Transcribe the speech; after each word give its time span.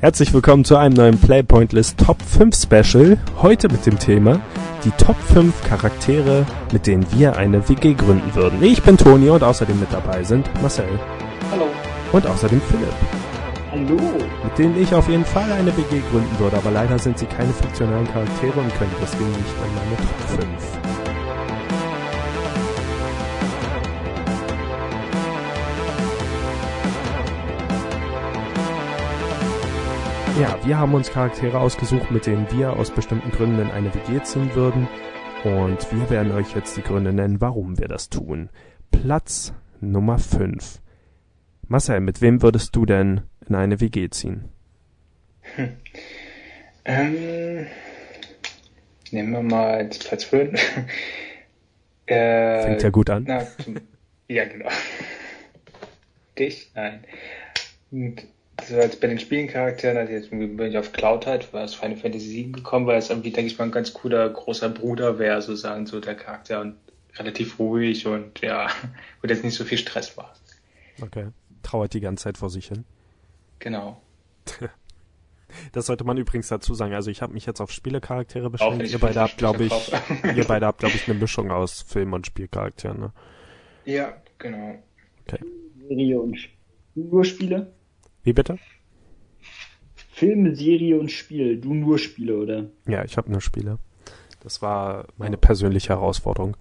Herzlich 0.00 0.32
willkommen 0.32 0.64
zu 0.64 0.78
einem 0.78 0.94
neuen 0.94 1.18
Playpointlist 1.18 1.98
Top 1.98 2.22
5 2.22 2.56
Special. 2.56 3.18
Heute 3.42 3.68
mit 3.68 3.84
dem 3.84 3.98
Thema 3.98 4.40
die 4.82 4.92
Top 4.92 5.16
5 5.34 5.52
Charaktere, 5.68 6.46
mit 6.72 6.86
denen 6.86 7.04
wir 7.12 7.36
eine 7.36 7.68
WG 7.68 7.92
gründen 7.92 8.34
würden. 8.34 8.62
Ich 8.62 8.82
bin 8.82 8.96
Toni 8.96 9.28
und 9.28 9.42
außerdem 9.42 9.78
mit 9.78 9.92
dabei 9.92 10.24
sind 10.24 10.48
Marcel. 10.62 10.88
Hallo. 11.50 11.66
Und 12.12 12.26
außerdem 12.26 12.62
Philipp. 12.62 12.88
Hallo. 13.72 14.00
Mit 14.42 14.56
denen 14.56 14.80
ich 14.80 14.94
auf 14.94 15.06
jeden 15.06 15.26
Fall 15.26 15.52
eine 15.52 15.76
WG 15.76 16.00
gründen 16.10 16.38
würde, 16.38 16.56
aber 16.56 16.70
leider 16.70 16.98
sind 16.98 17.18
sie 17.18 17.26
keine 17.26 17.52
fiktionalen 17.52 18.10
Charaktere 18.10 18.58
und 18.58 18.74
können 18.78 18.94
deswegen 19.02 19.28
nicht 19.32 19.52
in 19.52 19.74
meine 19.74 19.96
Top 19.98 20.40
5. 20.40 20.99
Ja, 30.40 30.58
wir 30.64 30.78
haben 30.78 30.94
uns 30.94 31.10
Charaktere 31.10 31.58
ausgesucht, 31.60 32.10
mit 32.10 32.24
denen 32.24 32.50
wir 32.50 32.72
aus 32.72 32.90
bestimmten 32.90 33.30
Gründen 33.30 33.60
in 33.60 33.70
eine 33.70 33.92
WG 33.92 34.22
ziehen 34.22 34.54
würden. 34.54 34.88
Und 35.44 35.92
wir 35.92 36.08
werden 36.08 36.32
euch 36.32 36.54
jetzt 36.54 36.78
die 36.78 36.82
Gründe 36.82 37.12
nennen, 37.12 37.42
warum 37.42 37.78
wir 37.78 37.88
das 37.88 38.08
tun. 38.08 38.48
Platz 38.90 39.52
Nummer 39.82 40.18
5. 40.18 40.80
Marcel, 41.68 42.00
mit 42.00 42.22
wem 42.22 42.40
würdest 42.40 42.74
du 42.74 42.86
denn 42.86 43.20
in 43.46 43.54
eine 43.54 43.82
WG 43.82 44.08
ziehen? 44.08 44.48
Hm. 45.56 45.76
Ähm, 46.86 47.66
nehmen 49.10 49.32
wir 49.32 49.42
mal 49.42 49.90
Platz 49.90 50.24
5. 50.24 50.58
äh, 52.06 52.62
Fängt 52.62 52.82
ja 52.82 52.88
gut 52.88 53.10
an. 53.10 53.24
Na, 53.28 53.46
ja, 54.26 54.46
genau. 54.46 54.70
Dich? 56.38 56.70
Nein. 56.74 57.04
Und 57.90 58.22
also 58.60 58.76
als 58.76 58.96
bei 58.96 59.08
den 59.08 59.18
Spielencharakteren, 59.18 59.96
also 59.96 60.12
jetzt 60.12 60.30
bin 60.30 60.60
ich 60.60 60.76
auf 60.76 60.92
Cloud 60.92 61.26
halt, 61.26 61.52
war 61.52 61.64
es 61.64 61.74
Final 61.74 61.96
Fantasy 61.96 62.26
7 62.26 62.52
gekommen, 62.52 62.86
weil 62.86 62.98
es 62.98 63.10
irgendwie, 63.10 63.30
denke 63.30 63.50
ich 63.50 63.58
mal, 63.58 63.64
ein 63.64 63.72
ganz 63.72 63.92
cooler 63.94 64.28
großer 64.28 64.68
Bruder 64.68 65.18
wäre, 65.18 65.40
sozusagen, 65.40 65.86
so 65.86 66.00
der 66.00 66.14
Charakter 66.14 66.60
und 66.60 66.76
relativ 67.16 67.58
ruhig 67.58 68.06
und 68.06 68.40
ja, 68.40 68.68
wo 69.22 69.28
jetzt 69.28 69.44
nicht 69.44 69.54
so 69.54 69.64
viel 69.64 69.78
Stress 69.78 70.16
war. 70.16 70.34
Okay. 71.00 71.28
Trauert 71.62 71.94
die 71.94 72.00
ganze 72.00 72.24
Zeit 72.24 72.38
vor 72.38 72.50
sich 72.50 72.68
hin. 72.68 72.84
Genau. 73.58 74.00
Das 75.72 75.86
sollte 75.86 76.04
man 76.04 76.16
übrigens 76.16 76.46
dazu 76.46 76.74
sagen. 76.74 76.94
Also 76.94 77.10
ich 77.10 77.22
habe 77.22 77.32
mich 77.32 77.44
jetzt 77.44 77.60
auf 77.60 77.72
Spielecharaktere 77.72 78.50
beschränkt. 78.50 78.88
Ihr 78.88 79.00
beide 79.00 79.20
habt, 79.20 79.36
glaube 79.36 79.64
ich, 79.64 79.92
ihr 80.36 80.44
beide 80.44 80.64
habt, 80.66 80.78
glaube 80.78 80.94
ich, 80.94 81.10
eine 81.10 81.18
Mischung 81.18 81.50
aus 81.50 81.82
Film- 81.82 82.12
und 82.12 82.24
Spielcharakteren, 82.24 83.00
ne? 83.00 83.12
Ja, 83.84 84.12
genau. 84.38 84.80
Okay. 85.26 85.44
Serie 85.88 86.20
und 86.20 86.38
nur 86.94 87.24
Spiele? 87.24 87.72
Wie 88.30 88.32
bitte? 88.32 88.58
Film, 90.12 90.54
Serie 90.54 91.00
und 91.00 91.10
Spiel. 91.10 91.60
Du 91.60 91.74
nur 91.74 91.98
Spiele, 91.98 92.38
oder? 92.38 92.66
Ja, 92.86 93.04
ich 93.04 93.16
habe 93.16 93.28
nur 93.28 93.40
Spiele. 93.40 93.78
Das 94.40 94.62
war 94.62 95.06
meine 95.18 95.36
persönliche 95.36 95.88
Herausforderung. 95.88 96.56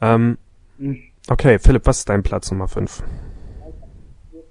Ähm, 0.00 0.38
hm. 0.78 1.02
Okay, 1.28 1.58
Philipp, 1.58 1.86
was 1.86 1.98
ist 1.98 2.08
dein 2.08 2.22
Platz 2.22 2.52
Nummer 2.52 2.68
5? 2.68 3.02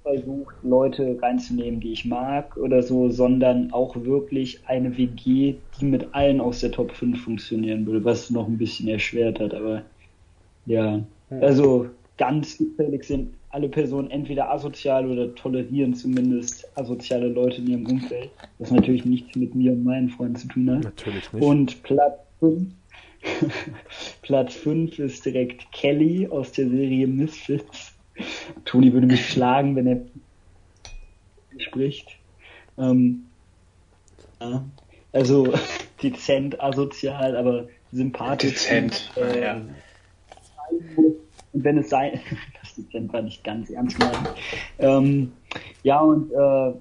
versucht, 0.02 0.54
Leute 0.62 1.16
reinzunehmen, 1.22 1.80
die 1.80 1.92
ich 1.92 2.04
mag 2.04 2.58
oder 2.58 2.82
so, 2.82 3.08
sondern 3.08 3.72
auch 3.72 3.96
wirklich 3.96 4.60
eine 4.66 4.98
WG, 4.98 5.54
die 5.80 5.84
mit 5.86 6.12
allen 6.12 6.42
aus 6.42 6.60
der 6.60 6.72
Top 6.72 6.92
5 6.92 7.18
funktionieren 7.18 7.86
würde, 7.86 8.04
was 8.04 8.28
noch 8.28 8.46
ein 8.46 8.58
bisschen 8.58 8.88
erschwert 8.88 9.40
hat, 9.40 9.54
aber 9.54 9.84
ja. 10.66 11.02
Also 11.30 11.86
ganz 12.18 12.58
gefällig 12.58 13.04
sind 13.04 13.32
alle 13.52 13.68
Personen 13.68 14.10
entweder 14.10 14.50
asozial 14.50 15.06
oder 15.06 15.34
tolerieren 15.34 15.94
zumindest 15.94 16.66
asoziale 16.76 17.28
Leute 17.28 17.58
in 17.58 17.68
ihrem 17.68 17.86
Umfeld. 17.86 18.30
Was 18.58 18.70
natürlich 18.70 19.04
nichts 19.04 19.36
mit 19.36 19.54
mir 19.54 19.72
und 19.72 19.84
meinen 19.84 20.08
Freunden 20.08 20.36
zu 20.36 20.48
tun 20.48 20.70
hat. 20.70 20.84
Natürlich 20.84 21.32
nicht. 21.32 21.42
Und 21.44 21.82
Platz 21.82 22.18
5 22.40 22.66
Platz 24.22 24.54
5 24.54 24.98
ist 24.98 25.24
direkt 25.24 25.70
Kelly 25.72 26.28
aus 26.28 26.52
der 26.52 26.68
Serie 26.68 27.06
Misfits. 27.06 27.94
Toni 28.64 28.92
würde 28.92 29.06
mich 29.06 29.28
schlagen, 29.28 29.76
wenn 29.76 29.86
er 29.86 30.00
spricht. 31.58 32.08
Ähm, 32.78 33.26
ja, 34.40 34.64
also 35.12 35.52
dezent 36.02 36.60
asozial, 36.60 37.36
aber 37.36 37.68
sympathisch. 37.92 38.52
Dezent, 38.52 39.12
und, 39.16 39.22
äh, 39.22 39.42
ja. 39.42 39.62
Und 41.52 41.64
wenn 41.64 41.78
es 41.78 41.90
sein, 41.90 42.20
Dezent 42.74 43.12
war 43.12 43.22
nicht 43.22 43.44
ganz 43.44 43.70
ernst 43.70 43.98
gemeint. 43.98 44.28
Ähm, 44.78 45.32
ja, 45.82 46.00
und 46.00 46.30
äh, 46.32 46.72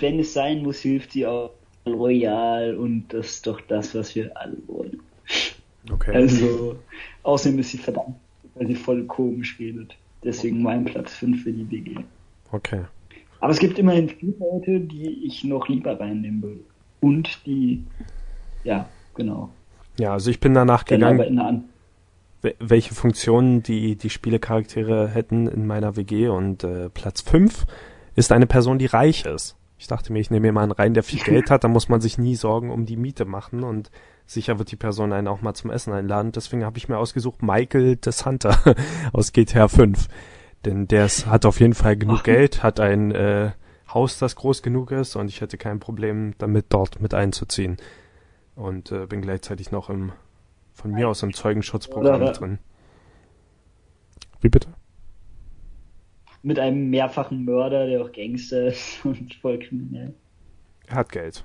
wenn 0.00 0.20
es 0.20 0.32
sein 0.32 0.62
muss, 0.62 0.80
hilft 0.80 1.12
sie 1.12 1.26
auch 1.26 1.50
loyal 1.84 2.76
und 2.76 3.08
das 3.08 3.26
ist 3.26 3.46
doch 3.46 3.60
das, 3.62 3.94
was 3.94 4.14
wir 4.14 4.36
alle 4.36 4.56
wollen. 4.66 5.00
Okay. 5.90 6.14
Also, 6.14 6.76
außerdem 7.22 7.60
ist 7.60 7.70
sie 7.70 7.78
verdammt, 7.78 8.16
weil 8.54 8.66
sie 8.66 8.74
voll 8.74 9.04
komisch 9.04 9.56
redet. 9.58 9.96
Deswegen 10.24 10.62
mein 10.62 10.84
Platz 10.84 11.14
5 11.14 11.44
für 11.44 11.52
die 11.52 11.70
WG. 11.70 11.96
Okay. 12.50 12.82
Aber 13.40 13.52
es 13.52 13.58
gibt 13.58 13.78
immerhin 13.78 14.08
viele 14.08 14.34
Leute, 14.38 14.80
die 14.80 15.24
ich 15.24 15.44
noch 15.44 15.68
lieber 15.68 16.00
reinnehmen 16.00 16.42
würde. 16.42 16.60
Und 17.00 17.46
die, 17.46 17.84
ja, 18.64 18.88
genau. 19.14 19.50
Ja, 19.98 20.12
also 20.12 20.30
ich 20.30 20.40
bin 20.40 20.54
danach 20.54 20.84
gegangen 20.84 21.70
welche 22.42 22.94
Funktionen 22.94 23.62
die, 23.62 23.96
die 23.96 24.10
Spielecharaktere 24.10 25.08
hätten 25.08 25.46
in 25.46 25.66
meiner 25.66 25.96
WG 25.96 26.28
und 26.28 26.64
äh, 26.64 26.88
Platz 26.90 27.22
5 27.22 27.64
ist 28.14 28.32
eine 28.32 28.46
Person, 28.46 28.78
die 28.78 28.86
reich 28.86 29.24
ist. 29.24 29.56
Ich 29.78 29.86
dachte 29.86 30.12
mir, 30.12 30.20
ich 30.20 30.30
nehme 30.30 30.48
jemanden 30.48 30.72
rein, 30.72 30.94
der 30.94 31.02
viel 31.02 31.20
Geld 31.24 31.50
hat, 31.50 31.64
da 31.64 31.68
muss 31.68 31.88
man 31.88 32.00
sich 32.00 32.18
nie 32.18 32.34
Sorgen 32.34 32.70
um 32.70 32.86
die 32.86 32.96
Miete 32.96 33.24
machen 33.24 33.62
und 33.62 33.90
sicher 34.26 34.58
wird 34.58 34.70
die 34.70 34.76
Person 34.76 35.12
einen 35.12 35.28
auch 35.28 35.42
mal 35.42 35.54
zum 35.54 35.70
Essen 35.70 35.92
einladen. 35.92 36.32
Deswegen 36.32 36.64
habe 36.64 36.78
ich 36.78 36.88
mir 36.88 36.98
ausgesucht 36.98 37.42
Michael 37.42 37.96
des 37.96 38.24
Hunter 38.26 38.58
aus 39.12 39.32
GTA 39.32 39.68
5. 39.68 40.08
Denn 40.64 40.88
der 40.88 41.06
ist, 41.06 41.26
hat 41.26 41.46
auf 41.46 41.60
jeden 41.60 41.74
Fall 41.74 41.96
genug 41.96 42.24
Geld, 42.24 42.62
hat 42.62 42.80
ein 42.80 43.12
äh, 43.12 43.52
Haus, 43.92 44.18
das 44.18 44.34
groß 44.34 44.62
genug 44.62 44.90
ist 44.90 45.14
und 45.14 45.28
ich 45.28 45.40
hätte 45.40 45.58
kein 45.58 45.78
Problem 45.78 46.34
damit, 46.38 46.66
dort 46.70 47.00
mit 47.00 47.14
einzuziehen. 47.14 47.76
Und 48.56 48.90
äh, 48.90 49.06
bin 49.06 49.20
gleichzeitig 49.20 49.70
noch 49.70 49.90
im 49.90 50.12
von 50.76 50.92
mir 50.92 51.08
aus 51.08 51.22
im 51.22 51.32
Zeugenschutzprogramm 51.32 52.22
Oder, 52.22 52.32
drin. 52.32 52.58
Wie 54.40 54.48
bitte? 54.48 54.68
Mit 56.42 56.58
einem 56.58 56.90
mehrfachen 56.90 57.44
Mörder, 57.44 57.86
der 57.86 58.02
auch 58.02 58.12
Gangster 58.12 58.68
ist 58.68 58.98
und 59.04 59.34
voll 59.34 59.58
kriminell. 59.58 60.14
Er 60.86 60.96
hat 60.96 61.10
Geld. 61.10 61.44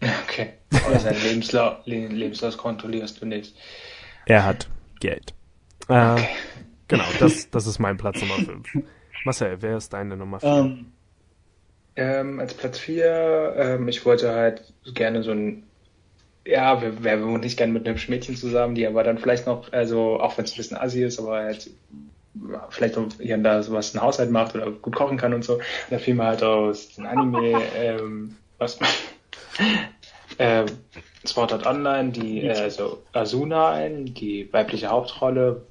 Okay. 0.00 0.54
Aber 0.84 0.98
sein 0.98 1.16
Lebensla 1.22 1.82
Lebenslauf 1.84 2.56
kontrollierst 2.56 3.22
du 3.22 3.26
nicht. 3.26 3.54
Er 4.26 4.44
hat 4.44 4.68
Geld. 5.00 5.34
Äh, 5.88 6.12
okay. 6.12 6.28
Genau, 6.88 7.04
das, 7.18 7.50
das 7.50 7.66
ist 7.66 7.78
mein 7.78 7.96
Platz 7.96 8.20
Nummer 8.20 8.36
5. 8.36 8.84
Marcel, 9.24 9.56
wer 9.60 9.76
ist 9.76 9.92
deine 9.92 10.16
Nummer 10.16 10.40
4? 10.40 10.48
Um, 10.48 10.56
ähm, 10.66 10.86
ähm, 11.96 12.40
als 12.40 12.54
Platz 12.54 12.78
4, 12.78 13.54
ähm, 13.56 13.88
ich 13.88 14.04
wollte 14.04 14.32
halt 14.32 14.72
gerne 14.94 15.22
so 15.22 15.30
ein 15.30 15.62
ja, 16.46 16.80
wer, 16.80 17.02
wer 17.02 17.24
wohnt 17.24 17.44
nicht 17.44 17.56
gerne 17.56 17.72
mit 17.72 17.86
einem 17.86 17.94
hübschen 17.94 18.14
Mädchen 18.14 18.36
zusammen, 18.36 18.74
die 18.74 18.86
aber 18.86 19.02
dann 19.02 19.18
vielleicht 19.18 19.46
noch, 19.46 19.72
also 19.72 20.20
auch 20.20 20.36
wenn 20.36 20.44
es 20.44 20.52
ein 20.52 20.56
bisschen 20.56 20.76
assi 20.76 21.02
ist, 21.02 21.18
aber 21.18 21.36
halt 21.36 21.70
vielleicht 22.70 22.98
auch 22.98 23.06
hier 23.20 23.36
und 23.36 23.44
da 23.44 23.62
sowas 23.62 23.94
einen 23.94 24.04
Haushalt 24.04 24.30
macht 24.30 24.54
oder 24.54 24.70
gut 24.70 24.94
kochen 24.94 25.16
kann 25.16 25.34
und 25.34 25.44
so. 25.44 25.54
Und 25.54 25.62
da 25.90 25.98
fiel 25.98 26.14
mir 26.14 26.24
halt 26.24 26.42
aus 26.42 26.94
dem 26.94 27.06
Anime, 27.06 27.62
ähm, 27.76 28.36
was, 28.58 28.78
äh, 30.38 30.64
Sword 31.26 31.52
Art 31.52 31.66
Online, 31.66 32.10
die, 32.10 32.42
äh, 32.42 32.50
also 32.50 33.02
Asuna 33.12 33.70
ein, 33.70 34.06
die 34.14 34.52
weibliche 34.52 34.88
Hauptrolle. 34.88 35.62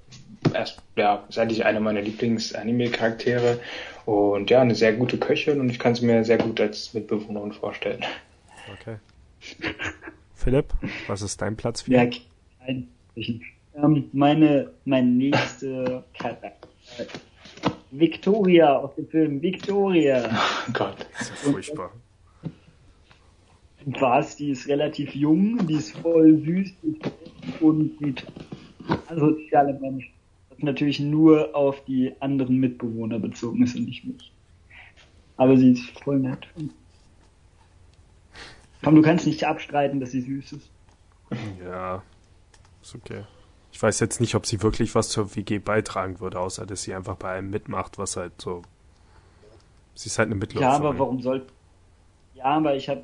Erst, 0.54 0.80
ja, 0.96 1.24
ist 1.30 1.38
eigentlich 1.38 1.66
eine 1.66 1.80
meiner 1.80 2.02
Lieblings-Anime-Charaktere. 2.02 3.60
Und 4.06 4.50
ja, 4.50 4.62
eine 4.62 4.76
sehr 4.76 4.94
gute 4.94 5.18
Köchin 5.18 5.62
und 5.62 5.70
ich 5.70 5.80
kann 5.80 5.96
sie 5.96 6.06
mir 6.06 6.26
sehr 6.26 6.38
gut 6.38 6.60
als 6.60 6.94
Mitbewohnerin 6.94 7.54
vorstellen. 7.54 8.04
Okay. 8.74 8.98
Philipp, 10.44 10.74
was 11.08 11.22
ist 11.22 11.42
dein 11.42 11.56
Platz 11.56 11.84
4? 11.84 12.04
Ja, 12.04 12.10
kein, 12.66 12.90
ähm, 13.16 14.10
meine, 14.12 14.72
meine 14.84 15.08
nächste 15.08 16.04
Charakter. 16.18 16.52
Victoria 17.92 18.78
aus 18.78 18.94
dem 18.96 19.08
Film 19.08 19.42
Victoria. 19.42 20.30
Oh 20.68 20.72
Gott, 20.74 21.08
das 21.18 21.30
ist 21.30 21.46
ja 21.46 21.52
furchtbar. 21.52 21.92
Was? 23.86 24.36
Die 24.36 24.50
ist 24.50 24.68
relativ 24.68 25.14
jung, 25.16 25.66
die 25.68 25.76
ist 25.76 25.92
voll 25.98 26.38
süß 26.38 26.74
und 27.60 27.98
sieht 28.00 28.26
asoziale 29.08 29.74
Mensch. 29.80 30.12
Das 30.50 30.60
natürlich 30.60 31.00
nur 31.00 31.56
auf 31.56 31.84
die 31.86 32.14
anderen 32.20 32.58
Mitbewohner 32.58 33.20
bezogen 33.20 33.64
ist 33.64 33.76
und 33.76 33.86
nicht 33.86 34.06
mich. 34.06 34.32
Aber 35.38 35.58
sie 35.58 35.72
ist 35.72 35.90
voll 36.04 36.20
nett. 36.20 36.48
Komm, 38.84 38.96
du 38.96 39.02
kannst 39.02 39.26
nicht 39.26 39.46
abstreiten, 39.46 40.00
dass 40.00 40.12
sie 40.12 40.22
süß 40.22 40.54
ist. 40.54 40.70
Ja, 41.64 42.04
ist 42.82 42.96
okay. 42.96 43.24
Ich 43.72 43.82
weiß 43.82 44.00
jetzt 44.02 44.22
nicht, 44.22 44.36
ob 44.36 44.46
sie 44.46 44.62
wirklich 44.62 44.94
was 44.94 45.10
zur 45.10 45.36
WG 45.36 45.58
beitragen 45.58 46.20
würde, 46.20 46.40
außer 46.40 46.66
dass 46.66 46.84
sie 46.84 46.94
einfach 46.94 47.16
bei 47.16 47.32
einem 47.32 47.50
mitmacht, 47.50 47.98
was 47.98 48.18
halt 48.18 48.34
so. 48.40 48.62
Sie 49.96 50.08
ist 50.08 50.20
halt 50.20 50.28
eine 50.28 50.36
Mitläuferin. 50.36 50.72
Ja, 50.72 50.78
aber 50.78 51.00
warum 51.00 51.22
soll. 51.22 51.46
Ja, 52.36 52.46
aber 52.46 52.76
ich 52.76 52.90
habe 52.90 53.04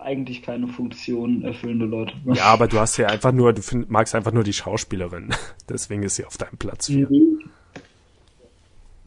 eigentlich 0.00 0.42
keine 0.42 0.68
Funktion 0.68 1.42
erfüllende 1.42 1.86
Leute. 1.86 2.14
Ja, 2.24 2.44
aber 2.44 2.68
du 2.68 2.78
hast 2.78 2.96
ja 2.96 3.08
einfach 3.08 3.32
nur, 3.32 3.52
du 3.52 3.62
find, 3.62 3.90
magst 3.90 4.14
einfach 4.14 4.32
nur 4.32 4.44
die 4.44 4.52
Schauspielerin. 4.52 5.34
Deswegen 5.68 6.02
ist 6.02 6.16
sie 6.16 6.24
auf 6.24 6.36
deinem 6.36 6.56
Platz. 6.56 6.88
Ich 6.88 7.06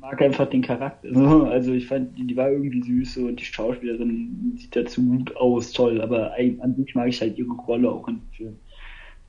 mag 0.09 0.21
einfach 0.21 0.49
den 0.49 0.61
Charakter. 0.61 1.09
Also 1.49 1.73
ich 1.73 1.87
fand, 1.87 2.17
die, 2.17 2.27
die 2.27 2.37
war 2.37 2.49
irgendwie 2.51 2.81
süß 2.81 3.17
und 3.17 3.39
die 3.39 3.45
Schauspielerin 3.45 4.53
sieht 4.57 4.75
dazu 4.75 5.05
gut 5.05 5.35
aus, 5.35 5.71
toll. 5.71 6.01
Aber 6.01 6.33
an 6.33 6.75
sich 6.75 6.95
mag 6.95 7.07
ich 7.09 7.21
halt 7.21 7.37
ihre 7.37 7.51
Rolle 7.51 7.89
auch 7.91 8.07
in 8.07 8.15
dem 8.15 8.29
Film. 8.31 8.55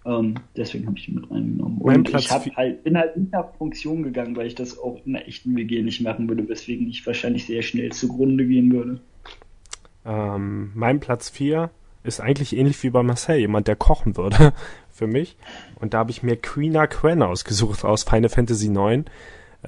Ähm, 0.07 0.35
deswegen 0.57 0.87
habe 0.87 0.97
ich 0.97 1.07
die 1.07 1.13
mit 1.13 1.31
reingenommen. 1.31 1.79
Und 1.79 2.05
Platz 2.05 2.25
ich 2.25 2.31
hab 2.31 2.57
halt, 2.57 2.85
bin 2.85 2.97
halt 2.97 3.17
nicht 3.17 3.33
nach 3.33 3.53
Funktion 3.55 4.03
gegangen, 4.03 4.35
weil 4.37 4.47
ich 4.47 4.55
das 4.55 4.79
auch 4.79 5.01
in 5.05 5.15
einer 5.15 5.27
echten 5.27 5.57
WG 5.57 5.83
nicht 5.83 6.01
machen 6.01 6.29
würde, 6.29 6.49
weswegen 6.49 6.89
ich 6.89 7.07
wahrscheinlich 7.07 7.47
sehr 7.47 7.63
schnell 7.63 7.93
zugrunde 7.93 8.47
gehen 8.47 8.73
würde. 8.73 9.01
Ähm, 10.07 10.71
mein 10.75 11.01
Platz 11.01 11.29
4 11.29 11.71
ist 12.03 12.21
eigentlich 12.21 12.57
ähnlich 12.57 12.83
wie 12.83 12.91
bei 12.91 13.03
Marcel, 13.03 13.37
jemand, 13.37 13.69
der 13.69 13.77
kochen 13.77 14.17
würde 14.17 14.55
für 14.91 15.07
mich. 15.07 15.37
Und 15.79 15.93
da 15.93 15.99
habe 15.99 16.11
ich 16.11 16.23
mir 16.23 16.37
Queena 16.37 16.87
Quen 16.87 17.23
ausgesucht 17.23 17.85
aus 17.85 18.05
Final 18.05 18.31
Fantasy 18.31 18.73
IX. 18.73 19.05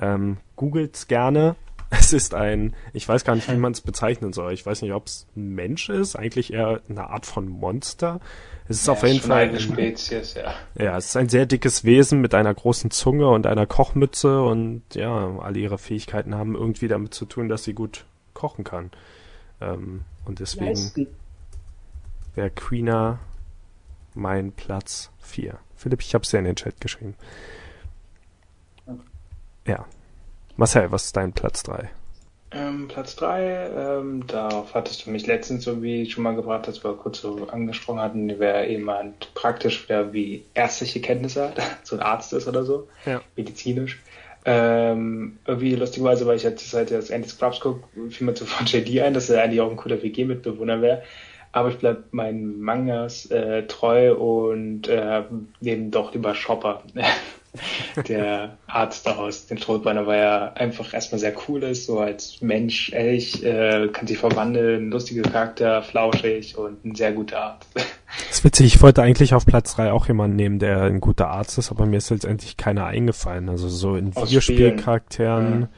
Ähm, 0.01 0.39
googelt's 0.63 1.09
gerne. 1.09 1.57
Es 1.95 2.15
ist 2.15 2.33
ein, 2.33 2.75
ich 2.95 3.07
weiß 3.07 3.23
gar 3.23 3.35
nicht, 3.35 3.51
wie 3.51 3.57
man 3.57 3.73
es 3.73 3.83
bezeichnen 3.83 4.33
soll. 4.33 4.55
Ich 4.55 4.65
weiß 4.65 4.81
nicht, 4.81 4.95
ob 4.95 5.09
es 5.09 5.27
ein 5.37 5.51
Mensch 5.51 5.91
ist, 5.91 6.17
eigentlich 6.17 6.51
eher 6.51 6.81
eine 6.89 7.11
Art 7.11 7.27
von 7.27 7.47
Monster. 7.47 8.19
Es 8.67 8.79
ist 8.79 8.87
ja, 8.87 8.95
auf 8.95 9.03
jeden 9.03 9.21
Fall 9.21 9.51
eine 9.51 9.61
Spezies, 9.61 10.33
ja. 10.33 10.55
Ja, 10.75 10.97
es 10.97 11.09
ist 11.09 11.17
ein 11.19 11.29
sehr 11.29 11.45
dickes 11.45 11.85
Wesen 11.85 12.23
mit 12.23 12.35
einer 12.35 12.55
großen 12.55 12.91
Zunge 12.91 13.29
und 13.29 13.47
einer 13.47 13.67
Kochmütze 13.67 14.41
und 14.41 14.83
ja, 14.95 15.37
alle 15.39 15.59
ihre 15.59 15.77
Fähigkeiten 15.77 16.35
haben 16.35 16.55
irgendwie 16.55 16.89
damit 16.89 17.13
zu 17.13 17.27
tun, 17.27 17.51
dass 17.51 17.65
sie 17.65 17.75
gut 17.75 18.07
kochen 18.33 18.65
kann. 18.65 18.91
Ähm, 19.61 20.01
und 20.25 20.41
deswegen 20.41 21.09
wäre 22.35 22.49
Queena 22.49 23.19
mein 24.15 24.53
Platz 24.53 25.11
4. 25.19 25.59
Philipp, 25.77 26.01
ich 26.01 26.15
habe 26.15 26.25
es 26.25 26.33
ja 26.33 26.39
in 26.39 26.47
den 26.47 26.57
Chat 26.57 26.81
geschrieben. 26.81 27.17
Ja. 29.67 29.85
Marcel, 30.57 30.93
was 30.93 31.07
ist 31.07 31.17
dein 31.17 31.33
Platz 31.33 31.63
3? 31.63 31.91
Ähm, 32.55 32.87
Platz 32.89 33.17
3, 33.17 33.71
ähm, 33.75 34.27
darauf 34.27 34.75
hattest 34.75 35.07
du 35.07 35.11
mich 35.11 35.27
letztens 35.27 35.65
so 35.65 35.83
wie 35.83 36.09
schon 36.11 36.23
mal 36.23 36.35
gebracht, 36.35 36.69
dass 36.69 36.85
wir 36.85 36.93
kurz 36.95 37.23
so 37.23 37.49
angesprochen 37.51 38.01
hatten, 38.01 38.35
wer 38.39 38.71
jemand 38.71 39.33
praktisch 39.35 39.85
wer 39.89 40.13
wie 40.13 40.45
ärztliche 40.53 41.01
Kenntnisse 41.01 41.49
hat, 41.49 41.63
so 41.83 41.97
ein 41.97 42.03
Arzt 42.03 42.33
ist 42.35 42.47
oder 42.47 42.65
so, 42.65 42.89
ja. 43.07 43.23
medizinisch. 43.37 44.01
Ähm, 44.45 45.39
irgendwie 45.47 45.77
lustigerweise, 45.77 46.27
weil 46.27 46.37
ich 46.37 46.43
jetzt 46.43 46.69
seit 46.69 46.91
das 46.91 47.11
Andy 47.11 47.29
Scrubs 47.29 47.61
gucke, 47.61 47.85
fiel 48.11 48.27
mir 48.27 48.35
zu 48.35 48.45
von 48.45 48.67
JD 48.67 49.01
ein, 49.01 49.15
dass 49.15 49.31
er 49.31 49.43
eigentlich 49.43 49.61
auch 49.61 49.71
ein 49.71 49.77
cooler 49.77 50.03
WG-Mitbewohner 50.03 50.83
wäre. 50.83 51.03
Aber 51.53 51.69
ich 51.69 51.79
bleib 51.79 52.13
meinen 52.13 52.61
Mangas 52.61 53.27
äh, 53.27 53.67
treu 53.67 54.15
und 54.15 54.89
äh, 54.89 55.23
nehme 55.61 55.91
doch 55.91 56.13
lieber 56.13 56.35
Shopper. 56.35 56.83
der 58.09 58.57
Arzt 58.67 59.07
daraus, 59.07 59.47
den 59.47 59.59
Todbeiner, 59.59 60.07
weil 60.07 60.21
er 60.21 60.57
einfach 60.57 60.95
erstmal 60.95 61.19
sehr 61.19 61.35
cool 61.47 61.63
ist, 61.65 61.87
so 61.87 62.01
als 62.01 62.41
Mensch, 62.41 62.93
ehrlich, 62.93 63.45
äh, 63.45 63.89
kann 63.93 64.07
sich 64.07 64.19
verwandeln, 64.19 64.91
lustiger 64.91 65.23
Charakter, 65.23 65.83
flauschig 65.83 66.57
und 66.57 66.85
ein 66.85 66.95
sehr 66.95 67.13
guter 67.13 67.43
Arzt. 67.43 67.69
Das 68.29 68.39
ist 68.39 68.45
witzig, 68.45 68.67
ich 68.67 68.83
wollte 68.83 69.03
eigentlich 69.03 69.33
auf 69.33 69.47
Platz 69.47 69.75
3 69.75 69.91
auch 69.91 70.07
jemanden 70.07 70.37
nehmen, 70.37 70.59
der 70.59 70.83
ein 70.83 71.01
guter 71.01 71.29
Arzt 71.29 71.57
ist, 71.57 71.71
aber 71.71 71.87
mir 71.87 71.97
ist 71.97 72.11
letztendlich 72.11 72.59
keiner 72.59 72.85
eingefallen. 72.85 73.49
Also 73.49 73.71
so 73.71 73.97
in 73.97 74.15
Videospielcharakteren 74.15 75.63
ja. 75.63 75.69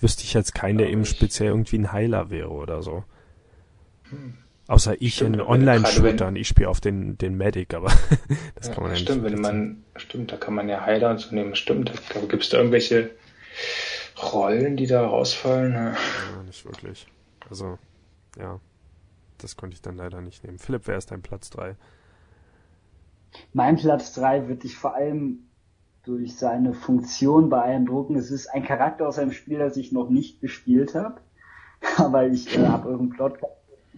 wüsste 0.00 0.24
ich 0.24 0.32
jetzt 0.32 0.54
keinen, 0.54 0.78
der 0.78 0.88
eben 0.88 1.04
speziell 1.04 1.50
irgendwie 1.50 1.76
ein 1.76 1.92
Heiler 1.92 2.30
wäre 2.30 2.48
oder 2.48 2.82
so. 2.82 3.04
Hm. 4.08 4.38
Außer 4.66 5.00
ich 5.00 5.16
stimmt, 5.16 5.36
in 5.36 5.42
Online-Shootern, 5.42 6.36
ich 6.36 6.48
spiele 6.48 6.70
auf 6.70 6.80
den, 6.80 7.18
den 7.18 7.36
Medic, 7.36 7.74
aber 7.74 7.88
das 8.54 8.68
ja, 8.68 8.74
kann 8.74 8.84
man 8.84 8.92
ja 8.92 8.96
stimmt, 8.96 9.22
nicht. 9.22 9.32
Stimmt, 9.32 9.32
wenn 9.32 9.40
man, 9.40 9.84
stimmt, 9.96 10.32
da 10.32 10.36
kann 10.36 10.54
man 10.54 10.68
ja 10.68 10.80
Heiler 10.84 11.10
und 11.10 11.18
so 11.18 11.34
nehmen, 11.34 11.54
stimmt. 11.54 11.92
Aber 12.14 12.26
gibt 12.28 12.44
es 12.44 12.48
da 12.48 12.58
irgendwelche 12.58 13.10
Rollen, 14.32 14.76
die 14.76 14.86
da 14.86 15.06
rausfallen? 15.06 15.74
Ja. 15.74 15.90
ja, 15.90 16.42
nicht 16.46 16.64
wirklich. 16.64 17.06
Also, 17.50 17.78
ja, 18.38 18.58
das 19.38 19.56
konnte 19.56 19.74
ich 19.74 19.82
dann 19.82 19.96
leider 19.96 20.22
nicht 20.22 20.44
nehmen. 20.44 20.58
Philipp, 20.58 20.86
wer 20.86 20.96
ist 20.96 21.10
dein 21.10 21.20
Platz 21.20 21.50
3? 21.50 21.76
Mein 23.52 23.76
Platz 23.76 24.14
3 24.14 24.48
wird 24.48 24.62
dich 24.62 24.76
vor 24.76 24.94
allem 24.94 25.40
durch 26.04 26.36
seine 26.36 26.74
Funktion 26.74 27.50
beeindrucken. 27.50 28.16
Es 28.16 28.30
ist 28.30 28.46
ein 28.48 28.64
Charakter 28.64 29.08
aus 29.08 29.18
einem 29.18 29.32
Spiel, 29.32 29.58
das 29.58 29.76
ich 29.76 29.92
noch 29.92 30.08
nicht 30.08 30.40
gespielt 30.40 30.94
habe, 30.94 31.20
aber 31.96 32.26
ich 32.26 32.56
äh, 32.56 32.66
habe 32.66 32.88
euren 32.88 33.10
Plot 33.10 33.38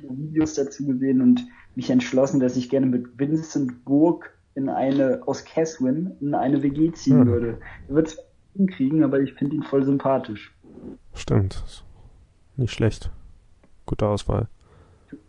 Videos 0.03 0.55
dazu 0.55 0.87
gesehen 0.87 1.21
und 1.21 1.47
mich 1.75 1.91
entschlossen, 1.91 2.41
dass 2.41 2.57
ich 2.57 2.71
gerne 2.71 2.87
mit 2.87 3.19
Vincent 3.19 3.85
Burg 3.85 4.37
in 4.55 4.69
eine, 4.69 5.23
aus 5.27 5.45
Caswin 5.45 6.13
in 6.21 6.35
eine 6.35 6.63
WG 6.63 6.93
ziehen 6.93 7.21
hm. 7.21 7.27
würde. 7.27 7.59
Er 7.89 7.95
wird 7.95 8.09
es 8.09 8.19
hinkriegen, 8.55 9.05
aber 9.05 9.21
ich 9.21 9.35
finde 9.35 9.57
ihn 9.57 9.63
voll 9.63 9.85
sympathisch. 9.85 10.55
Stimmt. 11.15 11.85
Nicht 12.57 12.73
schlecht. 12.73 13.11
Gute 13.85 14.07
Auswahl. 14.07 14.49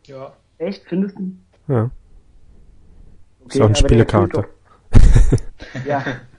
Ja. 0.06 0.34
Echt, 0.58 0.86
findest 0.86 1.18
du? 1.18 1.34
Ja. 1.68 1.92
Okay, 3.44 3.58
ist 3.58 3.62
auch 3.62 3.68
ein 3.68 3.75
Spielecharakter. 3.75 4.46
ja. 5.86 6.04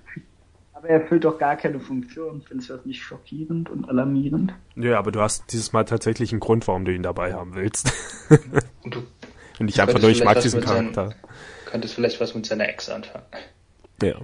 Aber 0.88 0.96
er 0.96 1.02
erfüllt 1.02 1.24
doch 1.24 1.38
gar 1.38 1.56
keine 1.56 1.80
Funktion. 1.80 2.40
Findest 2.40 2.70
du 2.70 2.74
das 2.74 2.86
nicht 2.86 3.02
schockierend 3.02 3.68
und 3.68 3.88
alarmierend? 3.88 4.54
Ja, 4.74 4.98
aber 4.98 5.12
du 5.12 5.20
hast 5.20 5.52
dieses 5.52 5.72
Mal 5.74 5.84
tatsächlich 5.84 6.32
einen 6.32 6.40
Grund, 6.40 6.66
warum 6.66 6.86
du 6.86 6.94
ihn 6.94 7.02
dabei 7.02 7.34
haben 7.34 7.54
willst. 7.54 7.92
und, 8.82 8.94
du, 8.94 9.02
und 9.60 9.66
nicht 9.66 9.80
einfach 9.80 10.00
nur, 10.00 10.10
ich 10.10 10.24
mag 10.24 10.40
diesen 10.40 10.62
Charakter. 10.62 11.08
Sein, 11.08 11.16
könntest 11.66 11.94
vielleicht 11.94 12.20
was 12.20 12.34
mit 12.34 12.46
seiner 12.46 12.68
Ex 12.68 12.88
anfangen. 12.88 13.26
Ja. 14.02 14.14